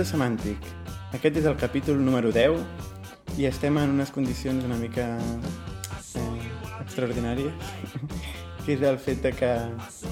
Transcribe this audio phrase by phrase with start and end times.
[0.00, 0.64] de Semàntic.
[1.12, 5.04] Aquest és el capítol número 10 i estem en unes condicions una mica
[6.16, 6.44] eh,
[6.80, 7.52] extraordinàries,
[8.64, 9.50] que és el fet de que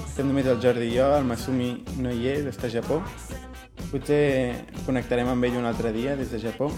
[0.03, 1.71] estem només el Jordi i jo, el Masumi
[2.03, 2.99] no hi és, està a Japó.
[3.89, 4.19] Potser
[4.85, 6.69] connectarem amb ell un altre dia des de Japó,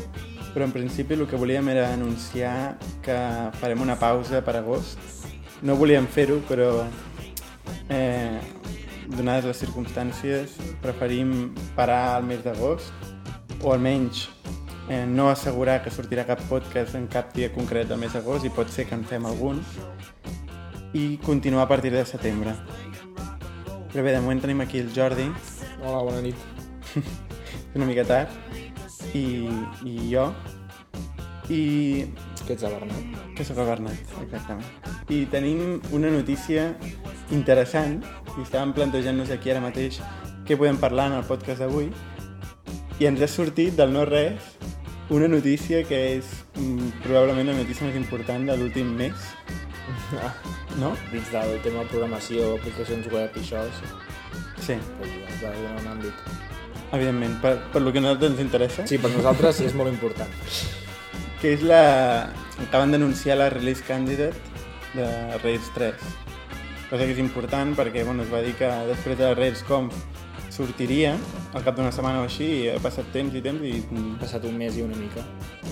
[0.54, 3.18] però en principi el que volíem era anunciar que
[3.60, 5.04] farem una pausa per agost.
[5.68, 6.72] No volíem fer-ho, però
[7.90, 8.40] eh,
[9.18, 12.92] donades les circumstàncies, preferim parar al mes d'agost,
[13.62, 14.28] o almenys
[14.90, 18.54] eh, no assegurar que sortirà cap podcast en cap dia concret del mes d'agost, i
[18.54, 19.62] pot ser que en fem algun,
[20.94, 22.56] i continuar a partir de setembre.
[23.92, 25.30] Però bé, de moment tenim aquí el Jordi,
[25.82, 26.38] Hola, bona nit.
[27.76, 28.30] una mica tard,
[29.18, 29.48] i,
[29.88, 30.28] i jo,
[31.50, 31.62] i
[32.46, 33.20] Que ets el Bernat?
[33.38, 34.66] que sóc el Bernat, exactament.
[35.10, 36.72] I tenim una notícia
[37.32, 38.02] interessant,
[38.38, 40.00] i estàvem plantejant-nos aquí ara mateix
[40.48, 41.92] què podem parlar en el podcast d'avui,
[43.02, 44.56] i ens ha sortit del no res
[45.12, 49.26] una notícia que és mm, probablement la notícia més important de l'últim mes,
[50.82, 50.94] no?
[51.12, 53.92] dins del tema programació, aplicacions web i això, sí.
[54.62, 54.78] Sí,
[55.42, 56.30] donar un àmbit.
[56.94, 60.32] evidentment, per, per lo que a nosaltres ens interessa, Sí, per nosaltres és molt important.
[61.42, 62.30] que és la...
[62.68, 64.38] acaben d'anunciar la release candidate
[64.94, 65.08] de
[65.42, 65.96] Rails 3.
[66.92, 69.96] Cosa que és important perquè bueno, es va dir que després de la Rails Conf
[70.52, 71.14] sortiria
[71.56, 73.78] al cap d'una setmana o així i ha passat temps i temps i...
[73.80, 75.24] mm, Ha passat un mes i una mica.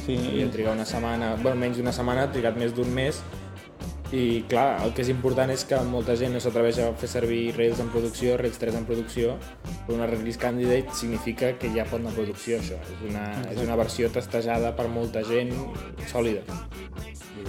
[0.06, 3.20] Sí, Havia trigat una setmana, bueno, menys d'una setmana, ha trigat més d'un mes.
[4.16, 7.42] I clar, el que és important és que molta gent no s'atreveix a fer servir
[7.59, 9.36] Rails en producció, Rails 3 en producció,
[9.86, 12.80] però una release candidate significa que ja pot anar a producció, això.
[12.95, 15.53] És una, és una versió testejada per molta gent
[16.09, 16.42] sòlida.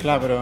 [0.03, 0.41] Clar, però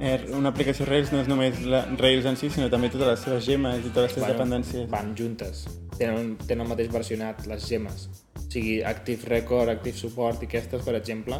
[0.00, 3.20] eh, una aplicació Rails no és només la Rails en si, sinó també totes les
[3.26, 4.88] seves gemes i totes les seves dependències.
[4.90, 5.66] Van juntes.
[5.98, 8.08] Tenen, tenen el mateix versionat, les gemes.
[8.38, 11.38] O sigui, Active Record, Active Support i aquestes, per exemple,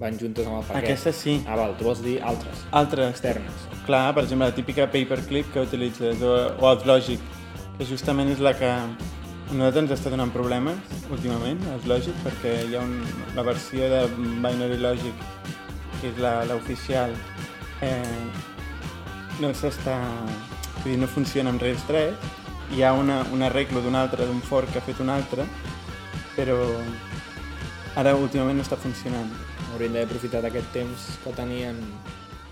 [0.00, 0.84] van juntes amb el paquet.
[0.84, 1.38] Aquestes sí.
[1.46, 3.66] Ah, val, tu vols dir altres, Altres, externes.
[3.86, 7.20] Clar, per exemple, la típica paperclip que utilitzes, o, o Outlogic,
[7.78, 8.86] que justament és la que a
[9.52, 10.76] nosaltres ens està donant problemes
[11.12, 12.96] últimament, Outlogic, perquè hi ha un,
[13.36, 15.26] la versió de Binary Logic,
[16.00, 17.12] que és la- l'oficial,
[17.82, 18.28] eh,
[19.40, 19.98] no s'està...
[20.82, 22.32] Vull dir, no funciona amb Rails 3,
[22.76, 25.46] hi ha una, un arreglo d'un altre, d'un fork que ha fet un altre,
[26.34, 26.58] però
[27.96, 29.30] ara últimament no està funcionant.
[29.72, 31.78] Haurien d'haver aprofitat aquest temps que tenien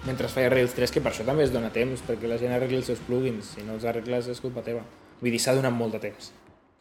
[0.06, 2.54] mentre es feia Rails 3, que per això també es dona temps, perquè la gent
[2.54, 4.82] arregli els seus plugins, si no els arregles és culpa teva.
[5.20, 6.32] Vull dir, s'ha donat molt de temps.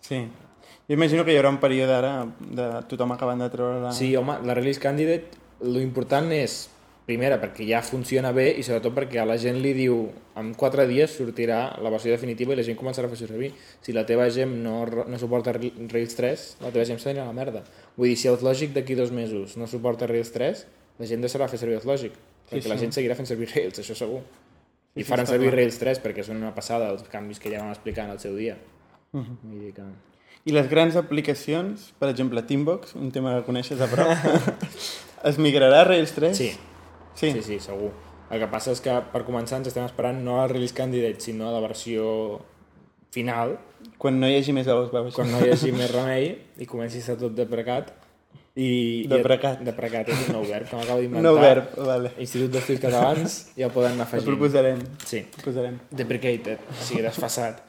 [0.01, 0.23] Sí.
[0.87, 3.91] Jo imagino que hi haurà un període ara de tothom acabant de treure la...
[3.95, 6.63] Sí, home, la Release Candidate, lo important és,
[7.05, 10.03] primera, perquè ja funciona bé i sobretot perquè a la gent li diu
[10.37, 13.51] en 4 dies sortirà la versió definitiva i la gent començarà a fer servir.
[13.81, 17.37] Si la teva gem no, no suporta Rails 3, la teva gem s'anirà a la
[17.37, 17.63] merda.
[17.97, 20.63] Vull dir, si Outlogic d'aquí dos mesos no suporta Rails 3,
[21.01, 22.15] la gent deixarà de fer servir Outlogic,
[22.51, 22.71] perquè sí.
[22.71, 24.21] la gent seguirà fent servir Rails, això segur.
[24.91, 25.61] I sí, faran servir clar.
[25.61, 28.35] Rails 3 perquè són una passada els canvis que ja vam explicar en el seu
[28.37, 28.57] dia.
[29.15, 29.37] Mhm.
[29.43, 29.89] Vull dir que...
[30.41, 34.09] I les grans aplicacions, per exemple, Teambox, un tema que coneixes a prop,
[35.29, 36.37] es migrarà a Rails 3?
[36.37, 36.49] Sí,
[37.15, 37.31] Sí.
[37.31, 37.91] Sí, sí, segur.
[38.31, 41.19] El que passa és que per començar ens estem esperant no a la release candidate,
[41.19, 42.39] sinó a la versió
[43.11, 43.57] final,
[43.97, 46.27] Quan no hi hagi més ous, va, quan no hi hagi més remei
[46.61, 47.87] i comenci a estar tot deprecat.
[48.53, 49.61] I, Deprecat.
[49.63, 51.23] I, deprecat, és un nou verb que m'acabo d'inventar.
[51.25, 52.11] Nou verb, vale.
[52.21, 54.27] Institut d'Estudis Catalans ja ho poden anar afegint.
[54.27, 54.81] proposarem.
[55.07, 55.79] Sí, Ho posarem.
[55.89, 57.63] deprecated, o sigui, desfassat.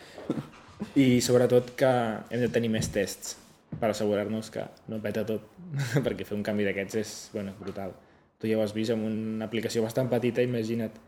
[0.98, 1.92] I sobretot que
[2.30, 3.36] hem de tenir més tests
[3.80, 5.46] per assegurar-nos que no peta tot,
[6.04, 7.94] perquè fer un canvi d'aquests és, bueno, brutal.
[8.42, 10.98] Tu ja ho has vist amb una aplicació bastant petita, imagina't,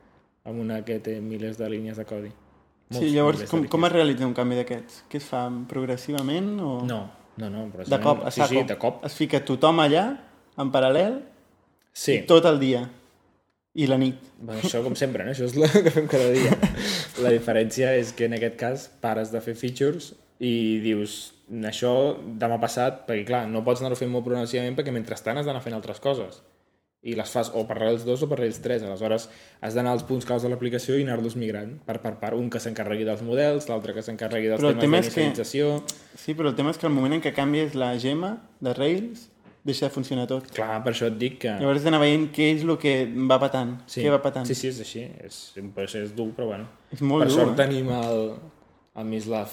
[0.47, 2.31] amb una que té milers de línies de codi.
[2.95, 5.03] Sí, llavors, com, com es realitza un canvi d'aquests?
[5.11, 6.75] Què es fa progressivament o...
[6.87, 7.01] No,
[7.43, 9.03] no, no, De cop, a sí, sí, de cop.
[9.09, 10.05] Es fica tothom allà,
[10.61, 11.19] en paral·lel,
[11.95, 12.83] Sí, tot el dia.
[13.75, 14.19] I la nit.
[14.39, 15.31] bueno, això com sempre, no?
[15.31, 16.55] això és el que fem cada dia.
[17.25, 20.13] La diferència és que en aquest cas pares de fer features
[20.43, 21.35] i dius,
[21.67, 21.93] això
[22.39, 25.75] demà passat, perquè clar, no pots anar-ho fent molt progressivament perquè mentrestant has d'anar fent
[25.79, 26.43] altres coses
[27.05, 29.29] i les fas o per Rails 2 o per Rails 3 aleshores
[29.61, 32.59] has d'anar als punts claus de l'aplicació i anar-los migrant part per part, un que
[32.61, 35.83] s'encarregui dels models l'altre que s'encarregui dels Però el tema temes és que- d'inicialització
[36.17, 39.29] Sí, però el tema és que al moment en què canvies la gema de Rails,
[39.65, 40.51] deixa de funcionar tot.
[40.53, 42.97] clar, per això et dic que Llavors has d'anar veient què és el que
[43.31, 43.79] va patant.
[43.89, 44.45] Què va patant.
[44.47, 47.53] sí, sí, és així és, un procés dur, però bueno És molt per dur, sort
[47.59, 47.67] eh?
[47.67, 48.35] tenim el,
[48.97, 49.49] el Mislav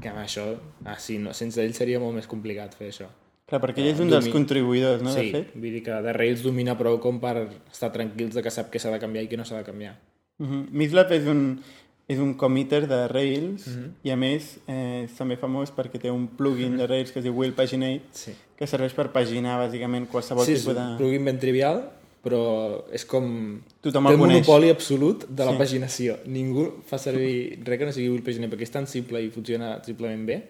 [0.00, 0.44] que amb això,
[0.84, 3.06] ah, sí, no, sense ell seria molt més complicat fer això
[3.52, 5.52] Clar, perquè ell és un dels contribuïdors, no, sí, de fet?
[5.52, 7.34] vull dir que de Rails domina prou com per
[7.68, 9.98] estar tranquils de que sap què s'ha de canviar i què no s'ha de canviar.
[10.40, 10.62] Uh -huh.
[10.72, 11.60] Mislab és un,
[12.08, 13.90] és un committer de Rails mm -hmm.
[14.04, 17.24] i a més eh, és també famós perquè té un plugin de Rails que es
[17.24, 18.32] diu Will Paginate Sí.
[18.56, 20.80] que serveix per paginar bàsicament qualsevol Sí, és tipus de...
[20.80, 21.90] un plugin ben trivial,
[22.24, 23.60] però és com...
[23.82, 24.46] Tothom té el coneix.
[24.46, 25.58] monopoli absolut de la Sí.
[25.58, 26.16] paginació.
[26.26, 29.82] Ningú fa servir res que no sigui Will Paginet, perquè és tan simple i funciona
[29.84, 30.42] simplement bé.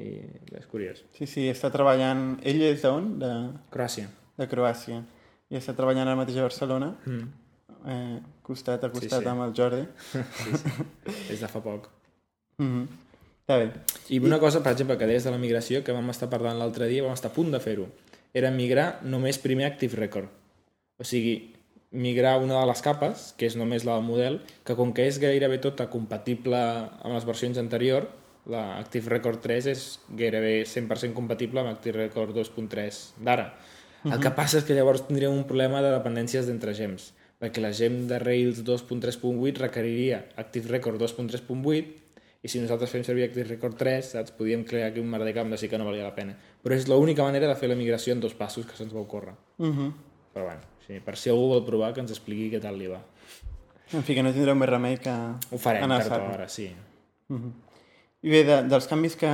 [0.00, 0.08] I
[0.56, 1.02] és curiós.
[1.16, 2.38] Sí, sí, està treballant...
[2.48, 3.18] Ell és d'on?
[3.20, 3.30] De,
[3.74, 4.08] Croàcia.
[4.38, 5.02] de Croàcia.
[5.52, 7.26] I està treballant ara mateix a Barcelona, Mm.
[7.92, 9.28] eh, costat a costat sí.
[9.28, 9.82] amb el Jordi.
[10.12, 10.22] Sí,
[10.62, 10.70] sí.
[11.28, 11.88] Des de fa poc.
[12.58, 12.86] Mm -hmm.
[13.42, 13.70] Està bé.
[14.08, 16.86] I una cosa, per exemple, que deies de la migració, que vam estar parlant l'altre
[16.86, 17.86] dia, vam estar a punt de fer-ho,
[18.32, 20.28] era migrar només primer Active Record.
[20.98, 21.52] O sigui,
[21.90, 25.18] migrar una de les capes, que és només la del model, que com que és
[25.18, 28.06] gairebé tota compatible amb les versions anteriors,
[28.50, 29.86] la Active Record 3 és
[30.18, 33.52] gairebé 100% compatible amb Active Record 2.3 d'ara.
[34.02, 37.70] El que passa és que llavors tindríem un problema de dependències d'entre gems, perquè la
[37.70, 42.02] gem de Rails 2.3.8 requeriria Active Record 2.3.8
[42.42, 45.30] i si nosaltres fem servir Active Record 3, saps, podíem crear aquí un mar de
[45.34, 46.34] camp de sí que no valia la pena.
[46.34, 49.36] Però és l'única manera de fer la migració en dos passos que se'ns va ocórrer.
[49.58, 49.92] Mm -hmm.
[50.34, 53.00] Però bueno, sí, per si algú vol provar, que ens expliqui què tal li va.
[53.92, 55.10] En fi, que no tindreu més remei que...
[55.52, 56.72] Ho farem, tard o d'hora, sí.
[57.28, 57.71] Mm -hmm.
[58.22, 59.30] I bé, de, dels canvis que,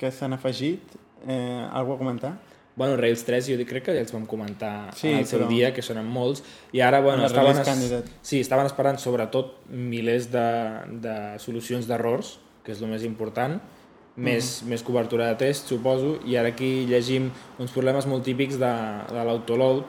[0.00, 0.96] que s'han afegit,
[1.28, 2.32] eh, algú a comentar?
[2.76, 5.48] Bueno, Rails 3 jo crec que ja els vam comentar Sí, en el seu però-
[5.48, 6.42] dia, que són molts,
[6.72, 8.10] i ara, bueno, En estaven, candidate.
[8.20, 10.44] sí, estaven esperant sobretot milers de,
[11.00, 13.60] de solucions d'errors, que és el més important,
[14.16, 14.68] més, Mhm.
[14.70, 18.74] més cobertura de test, suposo, i ara aquí llegim uns problemes molt típics de,
[19.12, 19.84] de l'autoload,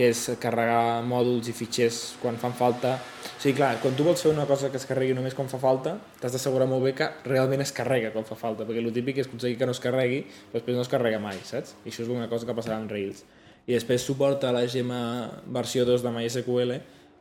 [0.00, 2.94] que és carregar mòduls i fitxers quan fan falta.
[2.96, 5.60] O sigui, clar, quan tu vols fer una cosa que es carregui només quan fa
[5.60, 9.20] falta, t'has d'assegurar molt bé que realment es carrega quan fa falta, perquè el típic
[9.20, 11.74] és aconseguir que no es carregui, però després no es carrega mai, saps?
[11.84, 13.26] I això és una cosa que passarà amb Rails.
[13.66, 15.02] I després suporta la gema
[15.52, 16.74] versió 2 de MySQL,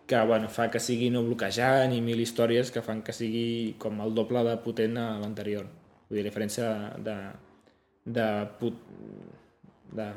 [0.10, 4.00] que bueno, fa que sigui no bloquejant i mil històries que fan que sigui com
[4.02, 5.68] el doble de potent a l'anterior.
[6.08, 6.72] Vull dir, la diferència
[7.06, 7.18] de,
[8.08, 8.80] de, put,
[10.00, 10.14] de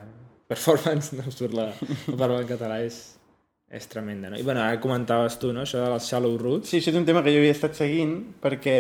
[0.52, 3.00] performance, no em surt la, la paraula en català, és,
[3.72, 4.30] és tremenda.
[4.32, 4.36] No?
[4.40, 5.64] I bueno, ara comentaves tu, no?
[5.66, 6.68] això de les shallow roots.
[6.70, 8.76] Sí, això és un tema que jo havia estat seguint perquè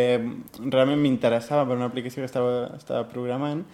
[0.68, 3.64] realment m'interessava per una aplicació que estava, estava programant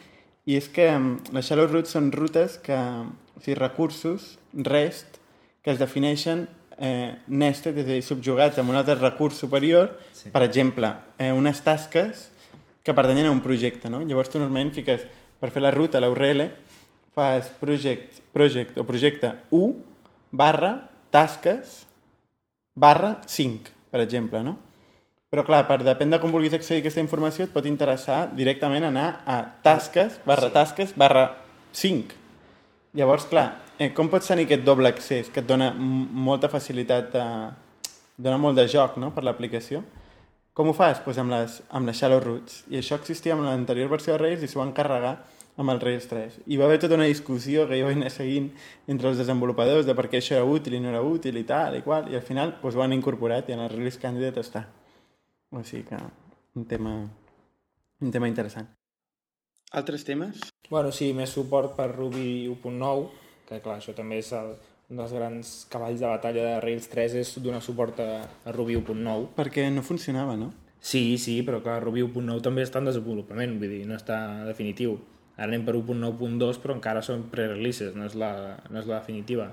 [0.48, 5.18] i és que mm, les shallow roots són rutes que, o sigui, recursos, REST,
[5.60, 6.46] que es defineixen
[6.78, 10.30] eh, nested, és a dir, subjugats amb un altre recurs superior, Sí.
[10.34, 12.28] per exemple, eh, unes tasques
[12.82, 14.00] que pertanyen a un projecte, no?
[14.06, 15.02] Llavors tu normalment fiques,
[15.38, 16.46] per fer la ruta, la URL,
[17.14, 19.74] fas project, project o projecte 1
[20.30, 21.84] barra tasques
[22.78, 24.56] barra 5, per exemple, no?
[25.28, 28.86] Però clar, per depèn de com vulguis accedir a aquesta informació, et pot interessar directament
[28.88, 31.26] anar a tasques barra tasques barra
[31.76, 32.16] 5.
[32.96, 37.92] Llavors, clar, eh, com pots tenir aquest doble accés que et dona molta facilitat, de,
[38.16, 39.12] dona molt de joc no?
[39.12, 39.82] per l'aplicació?
[40.56, 41.02] Com ho fas?
[41.04, 42.64] Pues amb, les, amb les shallow roots.
[42.72, 45.18] I això existia amb l'anterior versió de Rails i s'ho van carregar
[45.58, 46.38] amb el Rails 3.
[46.46, 48.48] I va haver tota una discussió que jo vaig anar seguint
[48.86, 51.76] entre els desenvolupadors de per què això era útil i no era útil i tal
[51.76, 54.64] i qual, i al final pues, ho han incorporat i en el Release Candidate està.
[55.50, 55.98] O sigui que
[56.54, 56.94] un tema,
[58.00, 58.70] un tema interessant.
[59.72, 60.40] Altres temes?
[60.70, 63.08] Bueno, sí, més suport per Ruby 1.9,
[63.48, 64.54] que clar, això també és el,
[64.88, 68.08] un dels grans cavalls de batalla de Rails 3 és donar suport a,
[68.46, 69.34] a Ruby 1.9.
[69.36, 70.52] Perquè no funcionava, no?
[70.80, 74.96] Sí, sí, però clar, Ruby 1.9 també està en desenvolupament, vull dir, no està definitiu.
[75.38, 78.32] Ara anem per 1.9.2, però encara són pre-releases, no, és la,
[78.68, 79.52] no és la definitiva.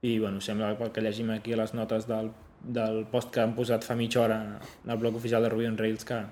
[0.00, 2.32] I, bueno, sembla pel que llegim aquí a les notes del,
[2.64, 4.40] del post que han posat fa mitja hora
[4.86, 6.22] al blog oficial de Ruby on Rails que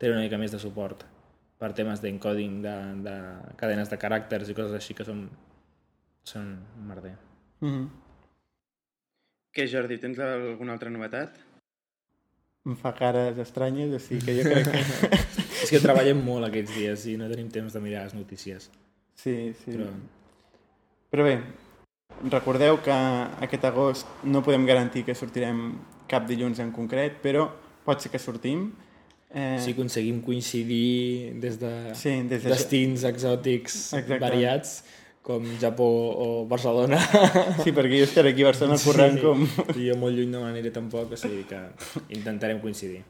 [0.00, 1.04] té una mica més de suport
[1.58, 2.74] per temes d'encoding, de,
[3.04, 3.16] de
[3.60, 5.26] cadenes de caràcters i coses així que són,
[6.24, 7.16] són un merder.
[7.60, 7.88] Mm -hmm.
[9.52, 11.38] Què, Jordi, tens alguna altra novetat?
[12.64, 15.42] Em fa cares estranyes, sigui que jo crec que...
[15.68, 18.70] És que treballem molt aquests dies i no tenim temps de mirar les notícies.
[19.14, 19.74] Sí, sí.
[19.76, 19.86] Però...
[21.12, 21.38] Però bé,
[22.32, 22.92] recordeu que
[23.46, 27.46] aquest agost no podem garantir que sortirem cap dilluns en concret, però
[27.86, 28.70] pot ser que sortim.
[29.28, 34.18] Eh, Si aconseguim coincidir des de Sí, des de- destins exòtics Exacte.
[34.22, 34.84] variats,
[35.22, 35.84] com Japó
[36.16, 36.96] o Barcelona.
[37.64, 39.42] sí, perquè jo estaré aquí a Barcelona corrent com...
[39.76, 41.60] I jo molt lluny no m'aniré tampoc, o sigui que
[42.16, 43.02] intentarem coincidir.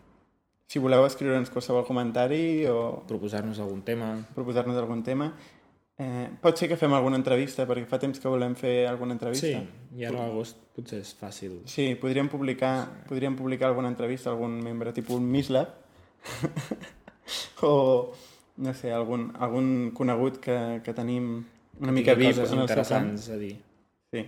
[0.69, 4.11] Si voleu escriure'ns qualsevol comentari o Proposar-nos algun tema.
[4.35, 5.33] proposar-nos algun tema.
[5.99, 9.49] Eh, pot ser que fem alguna entrevista, perquè fa temps que volem fer alguna entrevista.
[9.49, 11.57] Sí, i ara a l'agost potser és fàcil.
[11.67, 15.73] Sí, podríem publicar, podríem publicar alguna entrevista a algun membre, tipus un Mislab,
[17.63, 18.13] o,
[18.59, 21.47] no sé, algun, algun conegut que, que tenim
[21.81, 23.09] una mica vip coses en el seu camp.
[23.09, 23.57] interessants a dir.
[24.13, 24.27] Sí.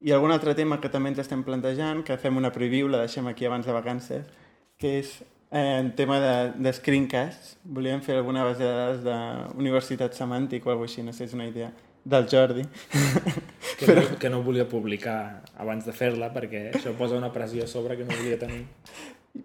[0.00, 3.26] I algun altre tema que també ens estem plantejant, que fem una preview, la deixem
[3.28, 4.24] aquí abans de vacances,
[4.80, 5.18] que és
[5.50, 7.56] en tema de, de screencasts.
[7.64, 11.48] Volíem fer alguna base de dades d'universitat semàntic o alguna així, no sé, és una
[11.50, 11.72] idea
[12.04, 12.66] del Jordi.
[13.80, 14.02] Que, Però...
[14.04, 17.94] no, que no volia publicar abans de fer-la perquè això posa una pressió a sobre
[17.96, 18.66] que no volia tenir.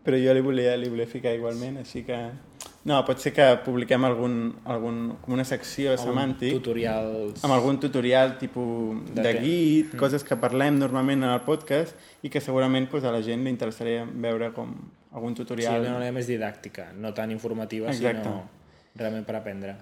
[0.04, 2.18] Però jo li volia, li volia ficar igualment, així que...
[2.86, 4.34] No, pot ser que publiquem algun,
[4.70, 7.42] algun, com una secció Algun semàntic tutorials...
[7.44, 9.98] amb algun tutorial tipus De de, guit, Mm.
[9.98, 13.50] coses que parlem normalment en el podcast i que segurament pues, a la gent li
[13.50, 14.76] interessaria veure com
[15.12, 15.82] algun Sí, tutorial.
[15.82, 18.22] d'una manera més didàctica, no tan informativa, Exacte.
[18.22, 18.44] sinó
[18.96, 19.76] realment per aprendre.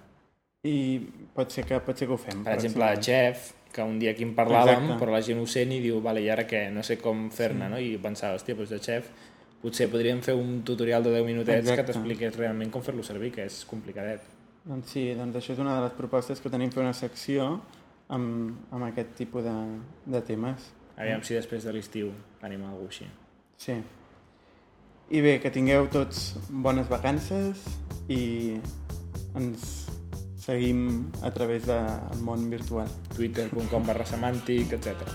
[0.63, 0.99] I
[1.35, 2.41] pot ser que, pot ser que ho fem.
[2.43, 3.03] Per exemple, pròximament.
[3.03, 4.99] Chef, que un dia aquí en parlàvem, Exacte.
[5.03, 6.69] però la gent ho sent i diu, vale, i ara què?
[6.71, 7.77] No sé com fer-ne, no?
[7.79, 9.09] I pensava, hòstia, doncs de Chef
[9.63, 11.79] potser podríem fer un tutorial de 10 minutets Exacte.
[11.79, 14.25] que t'expliqués realment com fer-lo servir, que és complicadet.
[14.67, 17.47] Doncs sí, doncs això és una de les propostes que tenim fer una secció
[18.13, 19.55] amb, amb aquest tipus de,
[20.05, 20.69] de temes.
[20.93, 23.09] Aviam si després de l'estiu tenim alguna cosa així.
[23.63, 23.79] Sí.
[25.13, 27.63] I bé, que tingueu tots bones vacances
[28.11, 28.55] i
[29.39, 29.67] ens
[30.43, 32.89] seguim a través del món virtual.
[33.15, 35.07] twitter.com barra semàntic, etc.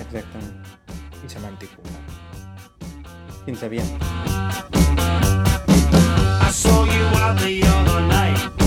[0.00, 0.56] Exactament.
[1.20, 2.09] I semàntic.com.
[3.44, 3.84] Piensa bien.
[6.42, 8.59] I saw you out the other night.